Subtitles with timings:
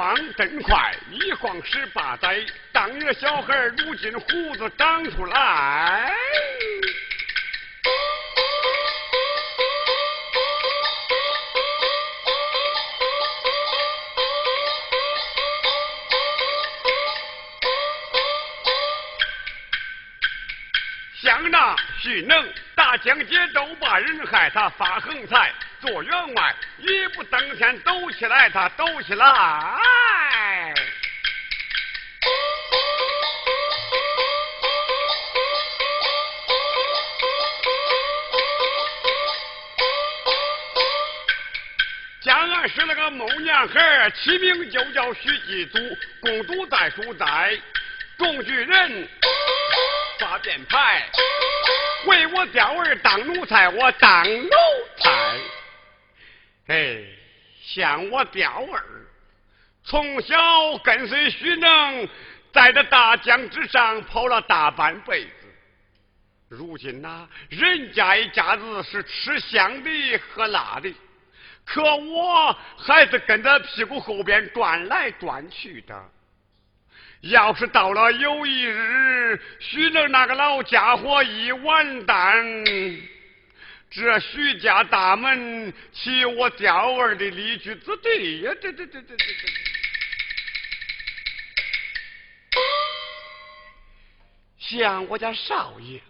[0.00, 2.40] 时光真快，一晃十八载，
[2.72, 6.10] 当年小孩如今胡子长出来。
[21.20, 29.26] 乡长徐能大江街都把人害，他发横财做员外，一步登天抖起来，他抖起来。
[42.20, 45.78] 江岸是那个某娘孩，起名就叫徐继祖，
[46.20, 47.58] 共读在书斋，
[48.18, 49.08] 中举人。
[50.20, 51.08] 发鞭牌，
[52.04, 54.89] 为我吊儿当奴才，我当奴才。
[56.66, 57.02] 哎，
[57.62, 58.82] 像我吊儿，
[59.82, 62.08] 从小跟随徐能，
[62.52, 65.30] 在这大江之上跑了大半辈子。
[66.48, 70.92] 如今呐，人家一家子是吃香的喝辣的，
[71.64, 76.04] 可我还是跟在屁股后边转来转去的。
[77.22, 82.64] 要是到了有一日，徐能那个老家伙一完蛋，
[83.90, 88.52] 这徐家大门岂我吊儿的立居之地呀？
[88.62, 89.24] 这这这这这这！
[94.58, 96.00] 像我家少爷，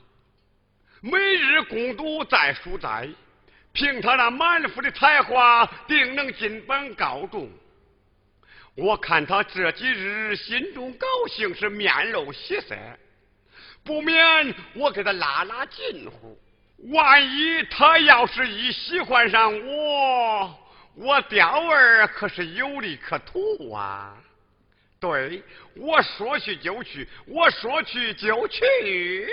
[1.00, 3.08] 每日攻读在书斋，
[3.72, 7.50] 凭他那满腹的才华，定能进榜高中。
[8.74, 12.76] 我看他这几日心中高兴，是面露喜色，
[13.82, 16.38] 不免我给他拉拉近乎。
[16.88, 20.58] 万一他要是一喜欢上我，
[20.94, 24.16] 我刁儿可是有利可图啊！
[24.98, 25.42] 对，
[25.76, 29.28] 我说去就去，我说去就去。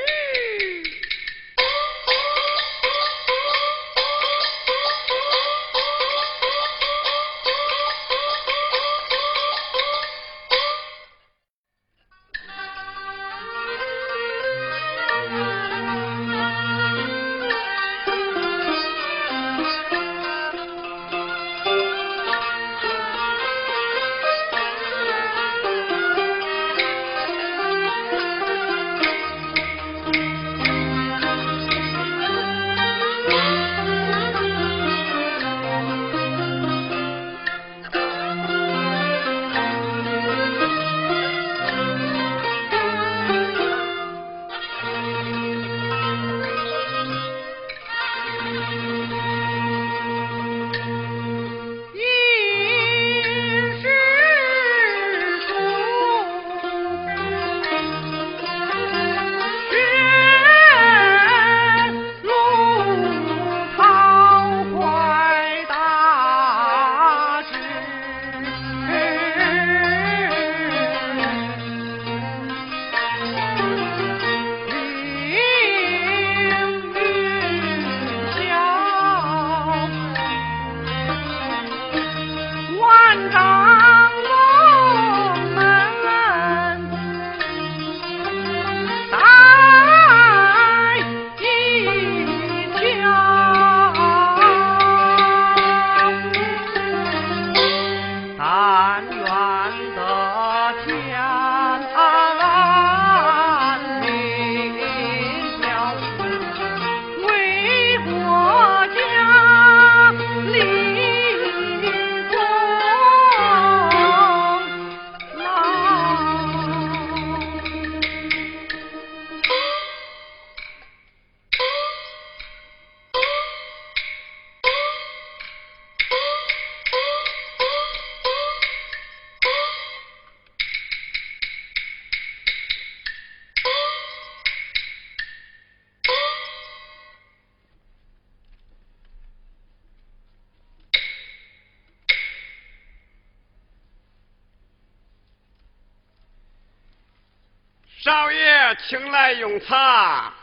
[148.88, 150.34] 请来用茶。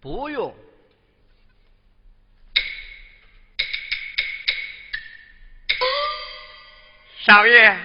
[0.00, 0.52] 不用。
[7.20, 7.78] 少爷，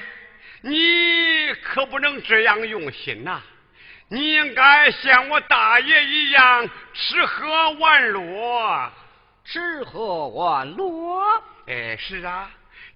[0.62, 3.40] 你可不能这样用心呐！
[4.08, 8.92] 你应该像我大爷一样吃喝玩乐。
[9.46, 11.44] 吃喝玩乐？
[11.68, 12.50] 哎，是啊。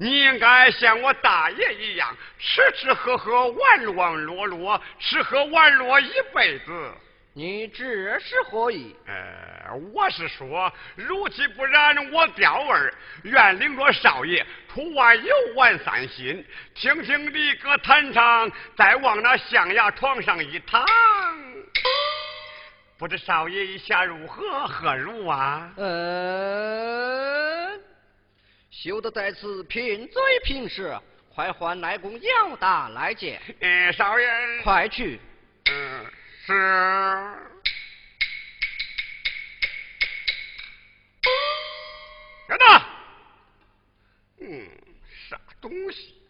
[0.03, 6.91] 你应该像我大爷一样，吃吃喝喝，玩玩乐乐，吃喝玩乐一辈子。
[7.33, 8.94] 你这是何意？
[9.07, 16.45] 呃，我是说，如其不然，我刁儿愿领着少爷出外游玩散心，
[16.75, 20.85] 听听离歌弹唱，再往那象牙床上一躺。
[23.00, 24.67] 不知少爷意下如何？
[24.67, 25.71] 何如啊？
[25.77, 27.43] 嗯，
[28.75, 31.00] 休得在此贫嘴贫舌，
[31.30, 33.40] 快唤内公姚大来见。
[33.60, 34.28] 嗯，少爷。
[34.64, 35.20] 快去。
[35.66, 36.06] 嗯。
[36.46, 36.54] 是，
[42.48, 42.86] 人呢，
[44.42, 44.68] 嗯，
[45.30, 46.23] 啥东西？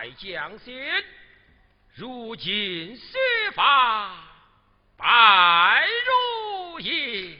[0.00, 0.74] 在将心，
[1.94, 3.18] 如今学
[3.52, 4.16] 法
[4.96, 7.36] 白如也。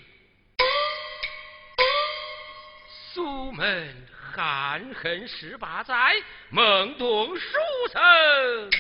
[3.15, 6.15] 苏门含恨十八载，
[6.51, 7.59] 梦动书
[7.91, 8.71] 生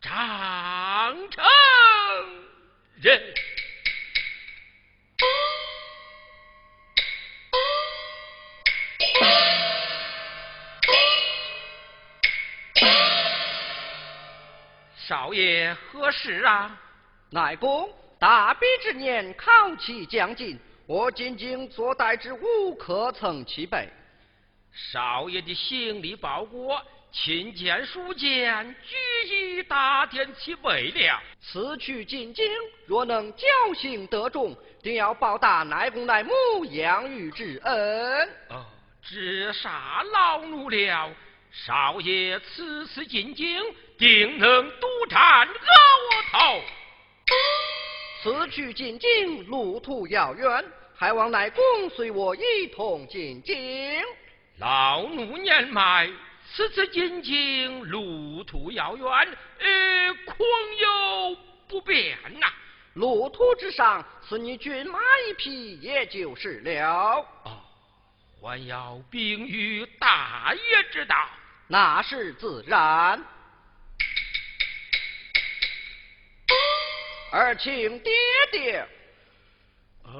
[0.00, 1.44] 长城
[15.14, 16.76] 少爷何事啊？
[17.30, 17.88] 乃公
[18.18, 20.58] 大比之年，考期将近，
[20.88, 23.88] 我仅仅坐待之无可曾齐备。
[24.72, 26.82] 少爷的行李包裹、
[27.12, 31.22] 亲见书简，俱已打点齐备了。
[31.40, 32.44] 此去进京，
[32.84, 34.52] 若能侥幸得中，
[34.82, 36.32] 定要报答乃公乃母
[36.72, 38.28] 养育之恩。
[38.48, 38.66] 哦，
[39.00, 41.08] 这啥劳奴了？
[41.52, 43.62] 少爷此次进京。
[43.96, 44.73] 定能
[45.14, 45.52] 独占鳌
[46.32, 46.60] 头。
[48.20, 50.64] 此去进京，路途遥远，
[50.96, 54.02] 还望乃公随我一同进京。
[54.58, 56.10] 老奴年迈，
[56.52, 59.08] 此次进京路途遥远，
[59.60, 60.44] 呃，恐
[60.78, 61.36] 有
[61.68, 62.48] 不便呐。
[62.94, 67.24] 路途之上，赐你骏马一匹，也就是了。
[67.44, 67.60] 哦，
[68.40, 71.14] 还要兵于大爷之道，
[71.68, 73.22] 那是自然。
[77.34, 78.12] 而请爹
[78.52, 78.86] 爹，
[80.06, 80.14] 嗯，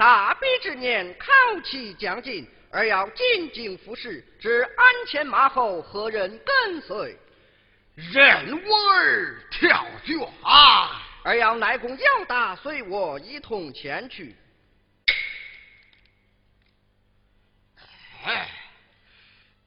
[0.00, 1.26] 大比之年，考
[1.62, 7.18] 期将近，而要进京复试，至鞍前马后，何人跟随？
[7.96, 11.02] 任我儿挑选啊！
[11.22, 14.34] 而要内公姚大随我一同前去。
[18.24, 18.48] 哎，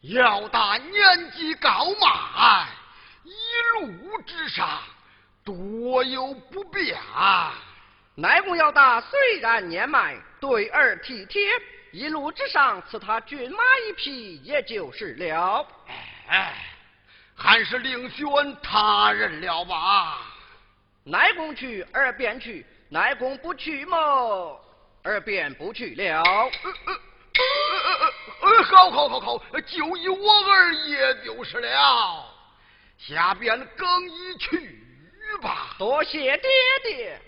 [0.02, 2.68] 姚大年纪高迈，
[3.24, 4.82] 一路之上。
[5.44, 6.98] 多有不便，
[8.16, 11.42] 内公要大虽然年迈，对儿体贴，
[11.92, 15.68] 一路之上赐他骏马一匹，也就是了。
[16.28, 16.54] 哎，
[17.36, 18.28] 还是另选
[18.62, 20.20] 他人了吧。
[21.04, 24.62] 内公去，儿便去；内公不去么，
[25.04, 26.22] 儿便不去了。
[26.22, 26.52] 呃
[26.86, 32.26] 呃呃呃，好好好好，就依我儿也就是了。
[33.00, 34.80] 下边更一去。
[35.42, 36.50] 吧，多谢爹
[36.84, 37.20] 爹。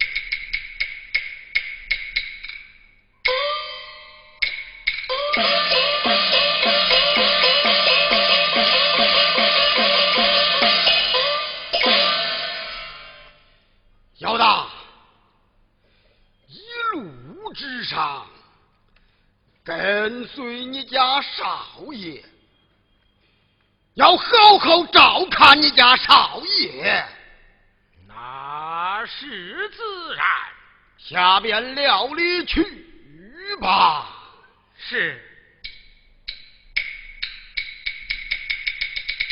[14.19, 14.65] 姚大，
[16.47, 16.61] 一
[16.93, 18.25] 路之上
[19.63, 22.23] 跟随你家少爷，
[23.95, 27.05] 要好好照看你家少爷。
[28.07, 30.25] 那是自然，
[30.97, 32.63] 下边料理去
[33.59, 34.14] 吧。
[34.87, 35.19] 是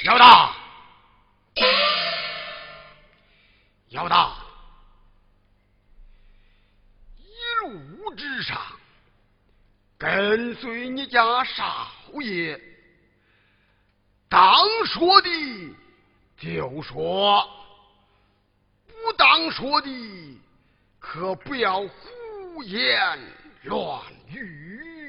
[0.03, 0.55] 姚大，
[3.89, 4.35] 姚大
[7.17, 7.27] 一
[7.61, 8.59] 路之上
[9.95, 11.91] 跟随你家少
[12.23, 12.59] 爷。
[14.27, 14.57] 当
[14.87, 15.29] 说的
[16.35, 17.47] 就说，
[18.87, 20.41] 不当说的
[20.99, 23.19] 可不要胡言
[23.65, 25.02] 乱语。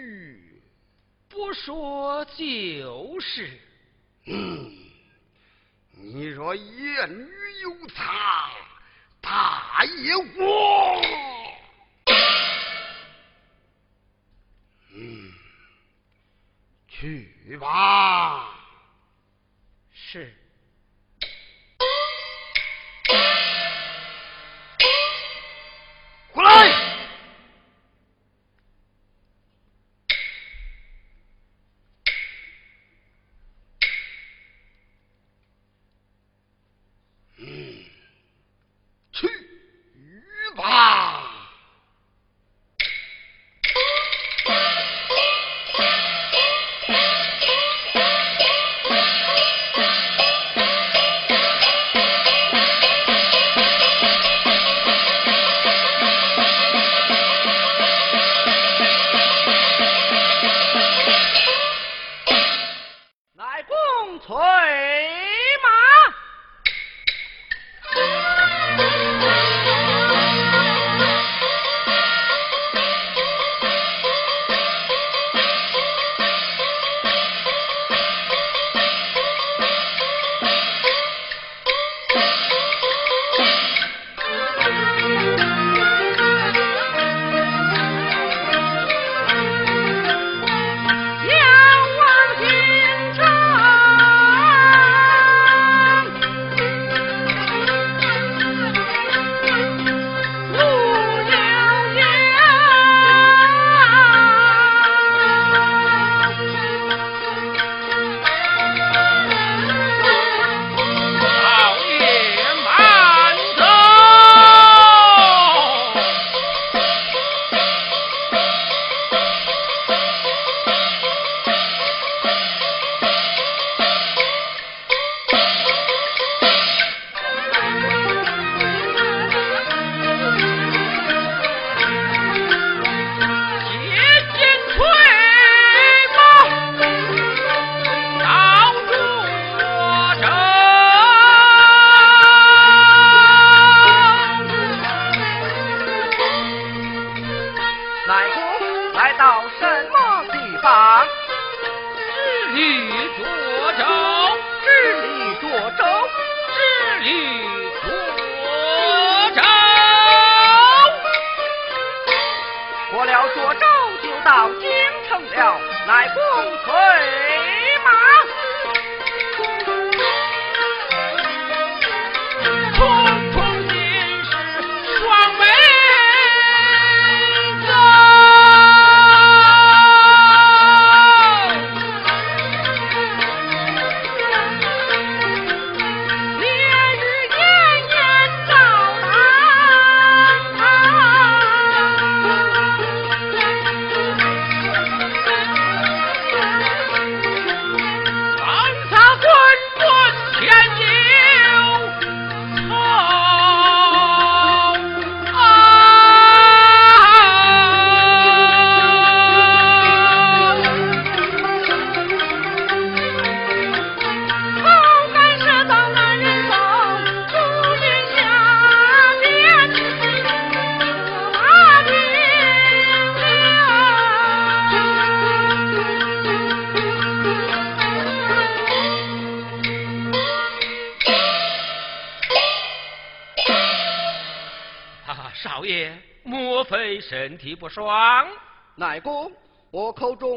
[1.35, 3.51] 不说就是。
[4.27, 4.73] 嗯，
[5.91, 8.53] 你若言语有差，
[9.21, 11.03] 大爷我。
[14.93, 15.33] 嗯，
[16.87, 18.57] 去吧。
[19.93, 20.33] 是。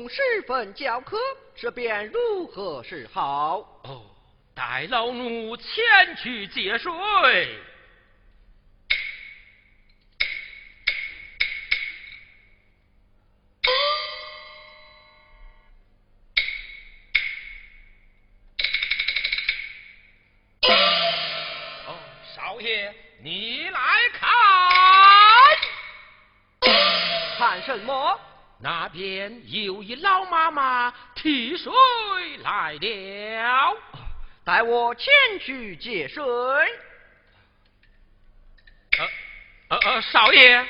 [0.07, 1.17] 十分教科，
[1.55, 3.57] 这便如何是好？
[3.83, 4.05] 哦，
[4.55, 5.65] 待老奴前
[6.15, 6.91] 去接水。
[21.87, 21.95] 哦，
[22.35, 23.79] 少爷，你来
[24.13, 24.29] 看。
[27.37, 28.19] 看什么？
[28.59, 31.71] 那边有一老妈妈提水
[32.43, 33.77] 来了，
[34.43, 36.23] 带我前去接水。
[38.97, 39.07] 呃
[39.69, 40.65] 呃呃，少爷，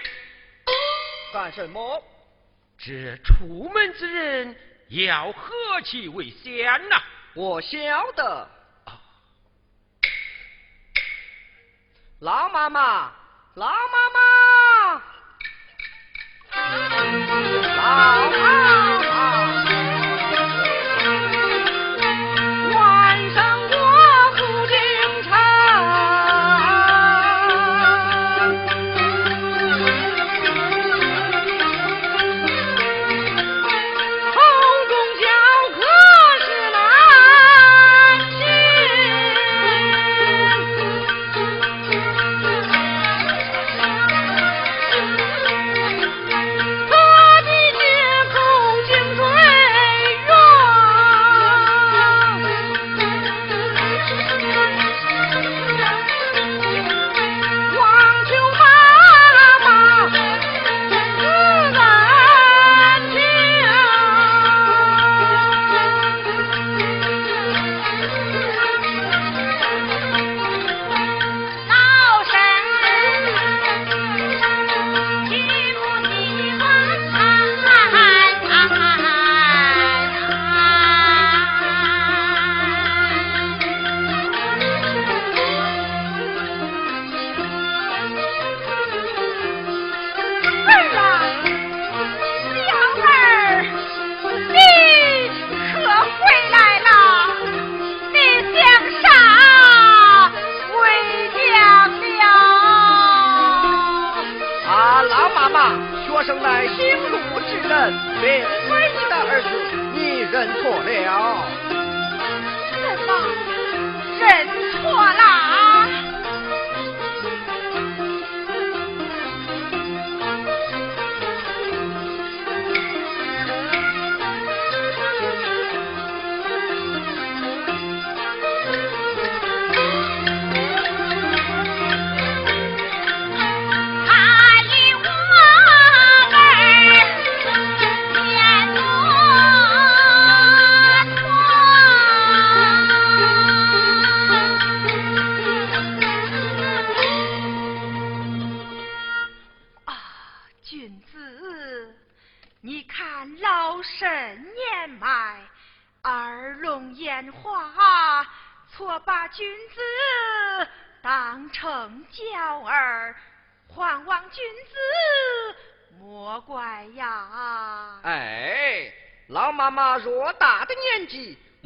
[1.31, 2.03] 干什么？
[2.77, 4.55] 这出门之人
[4.89, 7.01] 要和气为先呐？
[7.35, 8.49] 我晓得。
[12.19, 13.13] 老妈妈，
[13.55, 14.19] 老妈妈，
[17.07, 18.96] 老二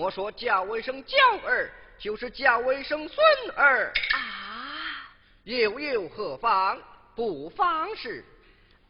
[0.10, 5.08] 说叫我一声娇儿，就是叫我一声孙儿啊，
[5.43, 6.78] 又有何妨？
[7.15, 8.26] 不妨事。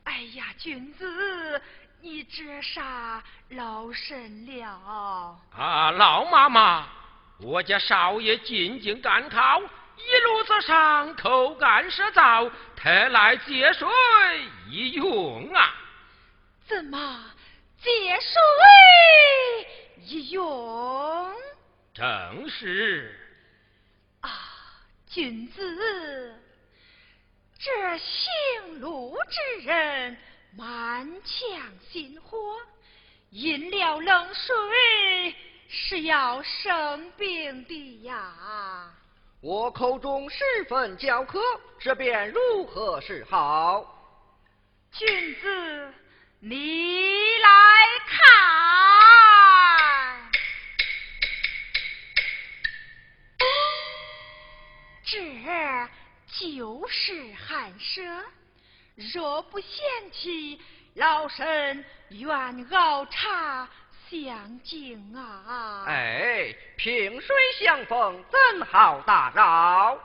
[0.06, 1.62] 哎呀，君子，
[2.02, 5.38] 你这啥老身了？
[5.56, 6.88] 啊，老妈妈，
[7.40, 13.88] 我家少爷进京赶考，一路子上口干舌燥，特来借水
[14.70, 15.76] 一用啊。
[16.66, 17.31] 怎么
[17.82, 17.90] 借
[18.22, 19.68] 水？
[20.04, 21.34] 一用
[21.94, 23.16] 正是
[24.22, 24.30] 啊，
[25.08, 26.40] 君子，
[27.58, 30.18] 这行路之人
[30.56, 32.38] 满腔心火，
[33.32, 35.36] 饮了冷水
[35.68, 38.92] 是要生病的呀。
[39.42, 41.40] 我口中十分焦渴，
[41.80, 43.98] 这便如何是好？
[44.92, 45.94] 君子，
[46.44, 47.50] 你来
[48.08, 48.20] 看。
[55.04, 55.88] 这
[56.40, 58.02] 就是寒舍，
[59.14, 59.70] 若不嫌
[60.12, 60.60] 弃，
[60.96, 63.70] 老身愿熬茶
[64.10, 65.84] 相敬啊！
[65.86, 70.00] 哎，萍水相逢，怎好打扰？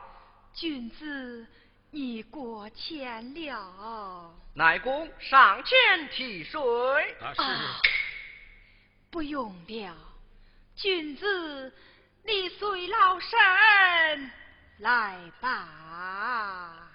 [0.52, 1.46] 君子，
[1.90, 4.34] 你过谦了。
[4.56, 6.60] 乃公上前提水。
[7.20, 7.34] 啊，
[9.10, 9.94] 不用了。
[10.74, 11.74] 君子，
[12.24, 14.30] 你随老身。
[14.78, 16.88] 来吧。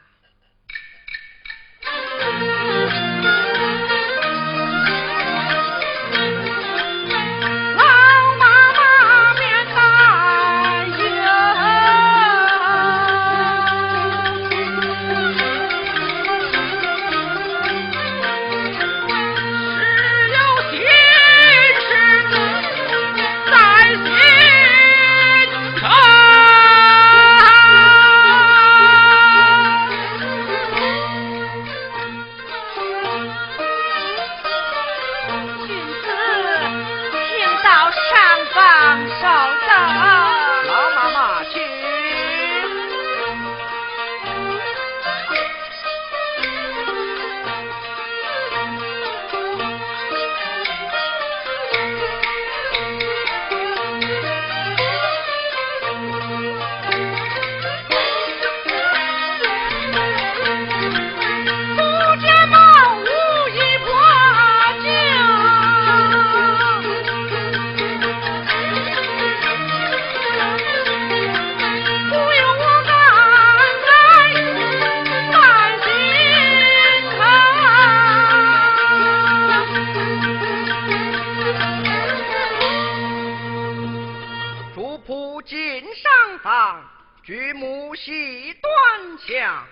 [85.42, 86.84] 锦上房，
[87.24, 89.68] 举目细端详，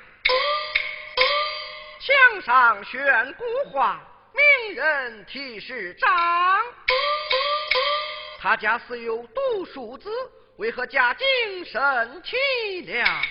[1.99, 4.01] 墙上悬古画，
[4.33, 6.09] 名人题诗章。
[8.39, 10.09] 他家似有读书子，
[10.57, 11.25] 为何家境
[11.65, 11.81] 甚
[12.23, 13.23] 凄凉？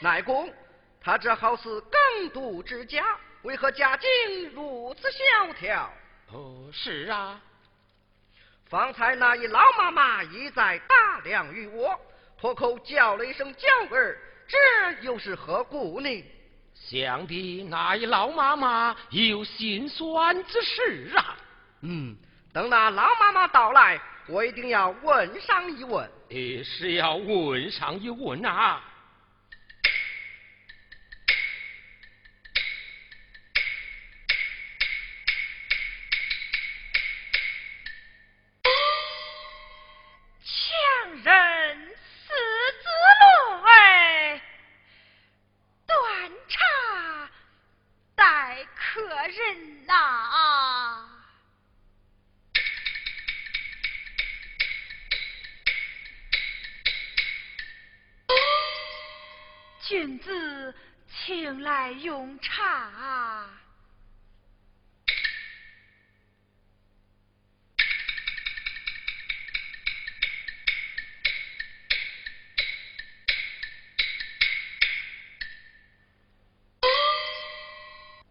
[0.00, 0.52] 乃公，
[1.00, 3.04] 他这好似耕读之家，
[3.42, 4.08] 为何家境
[4.54, 5.92] 如此萧条？
[6.32, 7.40] 哦，是啊，
[8.72, 11.94] 方才那一老妈妈一再打量于我，
[12.40, 14.16] 脱口叫了一声“娇儿”，
[14.48, 16.24] 这又是何故呢？
[16.72, 21.36] 想必那一老妈妈有心酸之事啊。
[21.82, 22.16] 嗯，
[22.50, 26.10] 等那老妈妈到来，我一定要问上一问。
[26.30, 28.80] 你，是要问上一问啊。
[59.92, 60.74] 君子，
[61.06, 63.46] 请来用茶。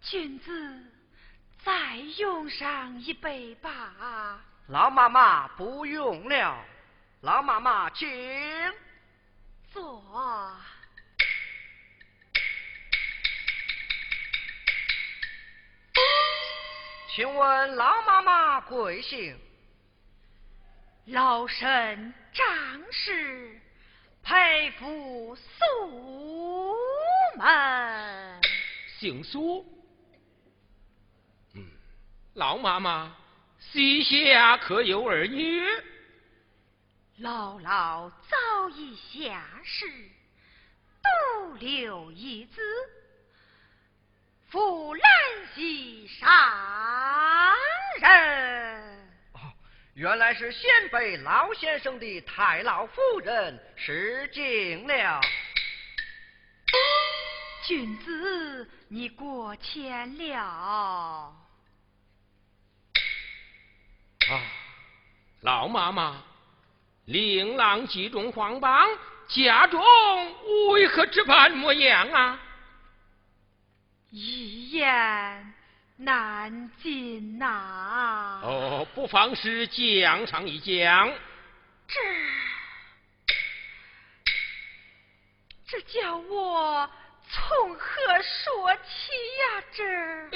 [0.02, 0.84] 君子，
[1.64, 4.42] 再用上一杯吧。
[4.66, 6.66] 老妈妈不用了，
[7.22, 8.10] 老妈妈请
[9.72, 10.02] 坐。
[17.14, 19.36] 请问老妈妈贵姓？
[21.08, 22.46] 老身张
[22.90, 23.60] 氏，
[24.24, 26.74] 佩服苏
[27.38, 28.42] 门。
[28.98, 29.66] 姓苏？
[31.54, 31.70] 嗯，
[32.36, 33.14] 老妈妈，
[33.60, 35.66] 膝下可有儿女？
[37.20, 39.86] 姥姥早已下世，
[41.04, 42.62] 独留一子。
[44.52, 45.04] 父兰
[45.56, 46.30] 溪上
[48.02, 49.00] 人，
[49.32, 49.40] 哦，
[49.94, 55.22] 原来是先辈老先生的太老夫人失敬了。
[57.66, 61.34] 君子，你过谦了。
[64.30, 64.42] 啊，
[65.44, 66.22] 老妈妈，
[67.06, 68.86] 令郎集中黄榜，
[69.30, 69.82] 家中
[70.74, 72.38] 为何这般模样啊？
[74.12, 75.54] 一言
[75.96, 78.42] 难尽呐！
[78.44, 81.10] 哦，不妨是讲上一讲。
[81.88, 82.02] 这
[85.66, 86.90] 这叫我
[87.30, 89.64] 从何说起呀？
[89.72, 89.84] 这……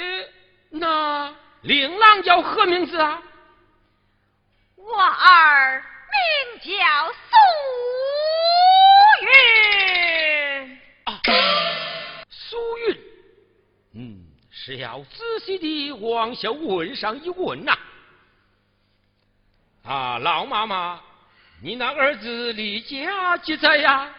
[0.02, 0.26] 呃，
[0.70, 3.22] 那令郎叫何名字啊？
[4.76, 7.36] 我儿名叫苏
[9.20, 10.80] 云。
[11.04, 11.20] 啊，
[12.30, 13.02] 苏云。
[13.98, 17.78] 嗯，是要仔细的往下问上一问呐。
[19.84, 21.00] 啊，老妈妈，
[21.62, 24.14] 你那儿子离家几载呀？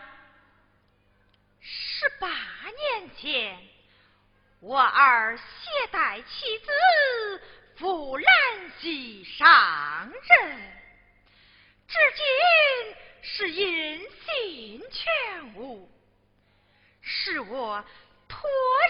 [1.61, 3.55] 十八年前，
[4.61, 7.41] 我儿携带妻子
[7.75, 8.25] 赴兰
[8.79, 10.57] 溪上任，
[11.87, 15.87] 至今是音信全无，
[16.99, 17.85] 是我。
[18.29, 18.41] 托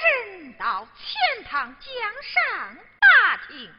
[0.08, 1.86] 人到钱塘江
[2.24, 3.72] 上打听，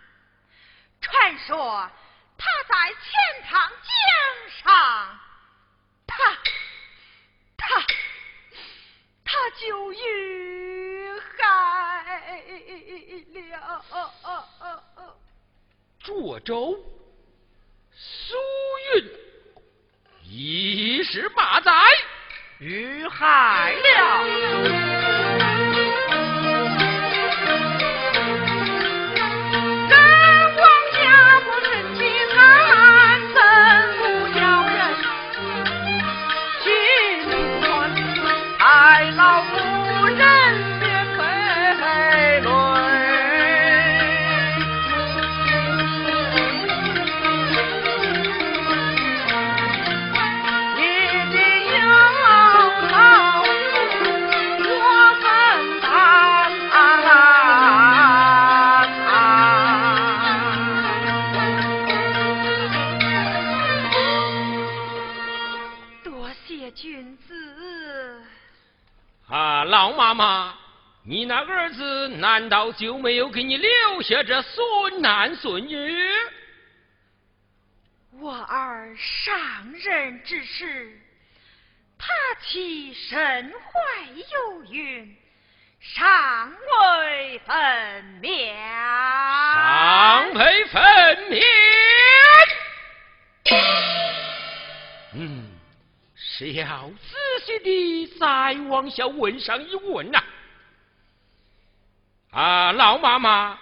[1.01, 1.91] 传说
[2.37, 2.99] 他在钱
[3.49, 3.79] 塘江
[4.63, 5.19] 上，
[6.07, 6.37] 他
[7.57, 7.81] 他
[9.25, 11.43] 他就遇害
[13.57, 13.85] 了。
[16.05, 16.79] 涿州
[17.93, 18.35] 苏
[18.95, 19.05] 云
[20.25, 21.71] 一十八载
[22.59, 24.89] 遇害了。
[69.69, 70.55] 老妈妈，
[71.05, 76.09] 你那个儿子难道就没有给你留下这孙男孙女？
[78.13, 79.37] 我儿上
[79.75, 80.99] 任之时，
[81.99, 82.09] 他
[82.43, 85.15] 其身怀有孕，
[85.81, 87.55] 尚未分
[88.23, 88.55] 娩。
[89.55, 90.83] 尚未分
[91.29, 91.45] 娩。
[96.39, 100.23] 嗯，是要仔细的再往下问上一问呐。
[102.31, 103.59] 啊，老妈妈，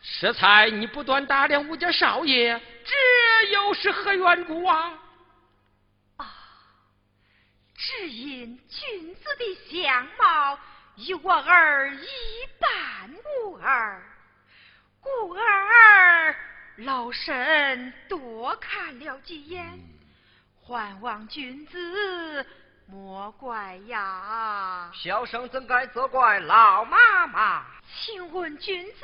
[0.00, 4.92] 适才你不断打量我家少爷，这又是何缘故啊？
[6.18, 6.26] 啊，
[7.74, 10.58] 只因君子的相貌
[10.96, 12.06] 与我儿一
[12.60, 13.10] 般
[13.46, 14.00] 无二，
[15.00, 16.36] 故而
[16.76, 19.78] 老身多看了几眼，
[20.64, 22.46] 还望君子
[22.86, 24.90] 莫怪呀。
[24.94, 27.64] 小生怎该责怪老妈妈？
[28.00, 29.00] 请问君子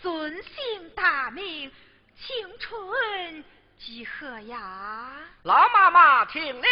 [0.00, 1.72] 尊姓大名，
[2.16, 3.44] 青春
[3.78, 5.10] 几何呀？
[5.42, 6.66] 老妈妈听了。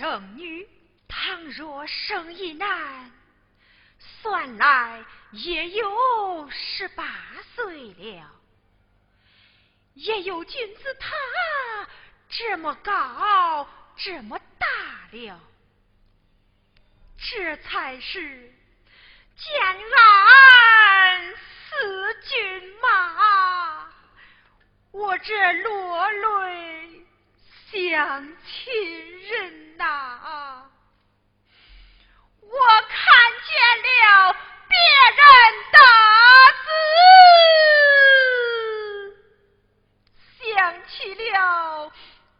[0.00, 0.66] 生女。
[1.06, 3.12] 倘若生一男，
[3.98, 7.04] 算来也有十八
[7.54, 8.30] 岁了，
[9.92, 11.10] 也有君子他
[12.30, 14.66] 这么高，这么大。
[15.10, 15.40] 了，
[17.18, 18.54] 这才是
[19.36, 19.60] 见
[19.96, 23.92] 俺四军马，
[24.92, 27.04] 我这落泪
[27.72, 30.68] 想亲人呐！
[32.42, 32.98] 我看
[33.46, 33.50] 见
[33.82, 34.36] 了
[34.68, 34.76] 别
[35.16, 35.18] 人
[35.72, 35.76] 的
[36.64, 36.68] 子，
[40.38, 40.48] 想
[40.86, 41.32] 起了。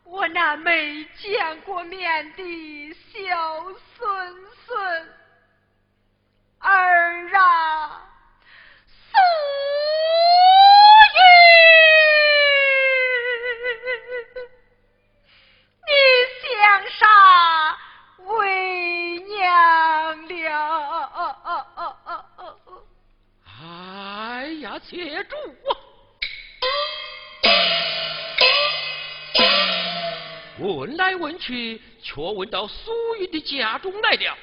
[0.04, 3.64] 我那没见过面的小
[3.96, 3.98] 孙
[4.66, 5.08] 孙
[6.58, 8.02] 儿啊，
[8.88, 9.16] 苏
[11.14, 11.18] 玉，
[15.86, 15.90] 你
[16.42, 16.50] 想
[16.90, 17.06] 啥
[18.18, 20.38] 为娘了？
[24.92, 25.36] 哎呀，且住！
[30.58, 34.36] 问来问去，却问到苏玉的家中来了。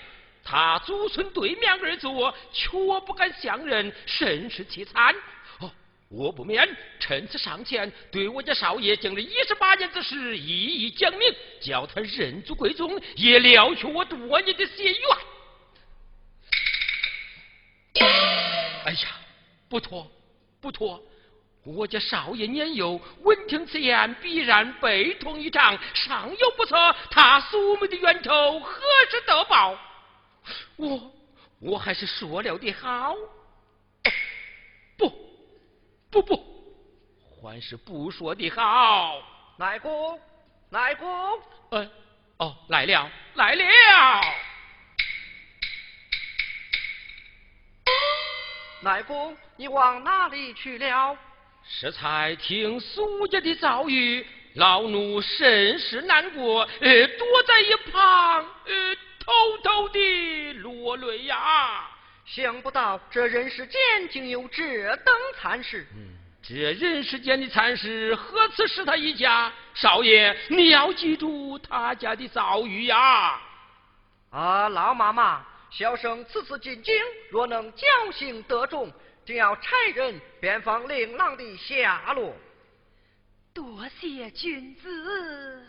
[0.43, 2.71] 他祖孙对面而坐，却
[3.05, 5.13] 不敢相认，甚是凄惨。
[5.59, 5.69] 哦，
[6.07, 6.65] 我不免
[6.99, 14.95] 趁此上前，对我家少爷将这一十八年之事一一讲明，叫他认祖归宗，也了却我多年的心愿。
[18.85, 19.09] 哎呀，
[19.69, 20.09] 不妥，
[20.59, 21.01] 不妥！
[21.63, 26.95] 我家少爷年幼，闻听此言，必然悲痛一场，尚有不测。
[27.11, 29.77] 他苏梅的冤仇何时得报？
[30.77, 31.11] 我
[31.59, 33.13] 我还是说了的好。
[34.95, 35.11] 不
[36.09, 36.41] 不不，
[37.41, 39.21] 还是不说的好。
[39.57, 40.17] 奶公，
[40.69, 41.41] 奶公，
[41.71, 41.91] 嗯，
[42.37, 43.65] 哦，来了，来了。
[48.81, 51.17] 奶公，你往哪里去了？
[51.63, 61.89] 适才听苏家的遭遇，老奴甚是难过，呃，躲在一旁，呃，偷偷的落泪呀。
[62.25, 65.87] 想不到这人世间竟有这等惨事。
[65.95, 66.13] 嗯，
[66.43, 69.51] 这人世间的惨事，何止是他一家？
[69.73, 73.39] 少爷，你要记住他家的遭遇呀。
[74.29, 76.95] 啊，老妈妈，小生此次进京，
[77.29, 78.91] 若能侥幸得中。
[79.25, 82.33] 定要差人遍访令郎的下落。
[83.53, 85.67] 多谢君子，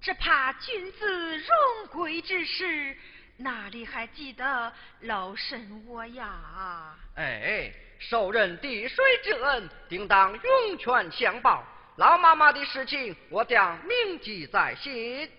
[0.00, 1.46] 只怕君子荣
[1.92, 2.96] 归之时，
[3.36, 6.96] 哪里还记得老身我呀？
[7.16, 11.62] 哎，受人滴水之恩，定当涌泉相报。
[11.96, 15.30] 老妈妈的事情，我将铭记在心。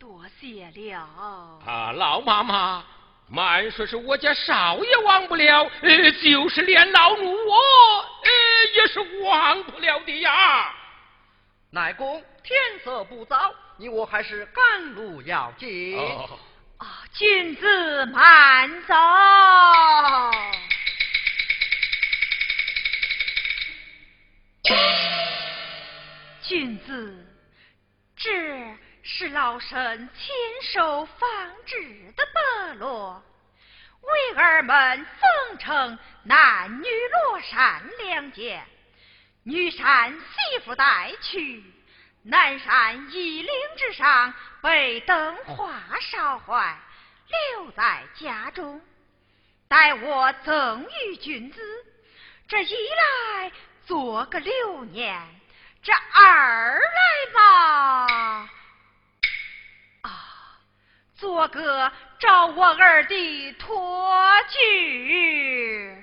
[0.00, 0.98] 多谢了。
[1.66, 2.82] 啊，老妈妈，
[3.28, 7.56] 慢说是我家少爷忘不了，呃，就是连老奴我，
[8.22, 8.30] 呃，
[8.74, 10.74] 也是忘不了的呀。
[11.70, 15.98] 奶公，天色不早，你我还是赶路要紧。
[15.98, 16.38] 哦，
[16.78, 18.94] 啊，君子慢走。
[26.42, 27.26] 君子，
[28.16, 28.30] 这
[29.02, 33.22] 是老身亲手仿制的伯罗，
[34.02, 38.66] 为儿们奉承男女罗衫两件，
[39.42, 41.64] 女衫媳妇带去，
[42.22, 46.78] 男衫衣领之上被灯花烧坏，
[47.54, 48.80] 留在家中，
[49.66, 51.60] 待我赠与君子。
[52.48, 53.52] 这一来
[53.86, 55.18] 做个六年。
[55.82, 58.50] 这二来吧，
[61.20, 65.94] 做个找我儿的托举。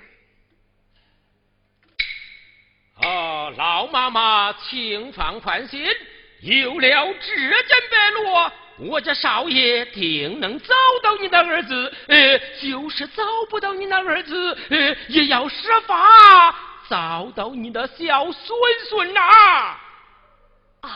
[3.01, 5.83] 啊，老妈妈，请放宽心，
[6.41, 11.95] 有了这件白罗，我家少爷定能找到你的儿子。
[12.07, 16.55] 呃，就是找不到你那儿子，呃，也要设法。
[16.87, 19.21] 找到你的小孙孙呐！
[20.81, 20.89] 啊，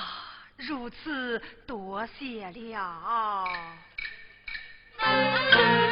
[0.58, 3.46] 如此多谢了。
[5.02, 5.91] 妈妈告辞了。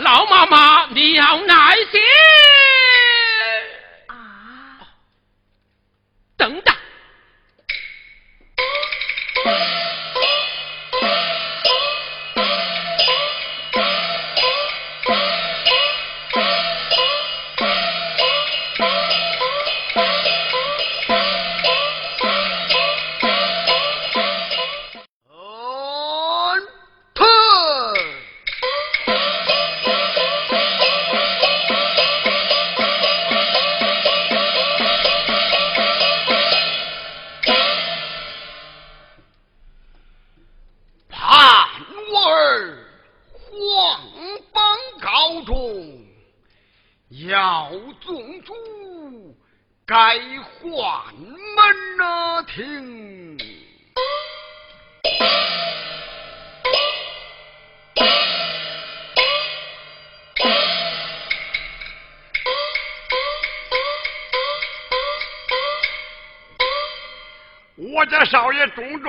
[0.00, 1.54] 老妈妈，你好呢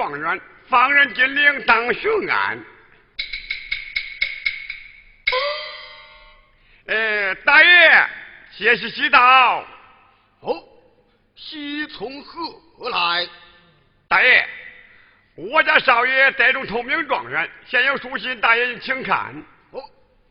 [0.02, 2.60] 状元，放任金陵当巡安。
[6.88, 8.10] 呃，大爷，
[8.52, 9.64] 谢谢喜到。
[10.40, 10.68] 哦，
[11.36, 13.28] 喜从何来？
[14.08, 14.50] 大爷，
[15.36, 19.36] 我家少爷得中头名状元，现有书信，大爷请看。
[19.70, 19.80] 哦，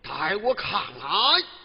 [0.03, 1.60] 带我看来。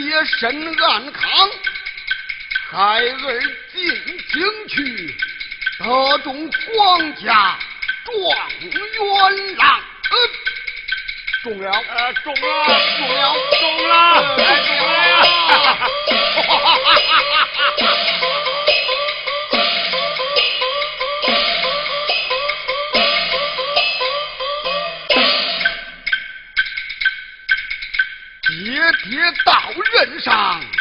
[0.00, 0.48] 爹爹身
[0.82, 1.22] 安康，
[2.70, 3.40] 孩儿
[3.70, 3.84] 进
[4.32, 5.14] 京去，
[5.78, 5.84] 得
[6.18, 7.58] 中皇家
[8.06, 8.12] 状
[8.62, 9.62] 元郎。
[10.10, 10.12] 呃，
[11.42, 12.40] 中了，呃，中了，
[12.98, 13.20] 中了，
[13.60, 13.92] 中了，
[15.46, 17.09] 哈哈哈哈哈！
[29.04, 29.54] 学到
[29.94, 30.79] 人上。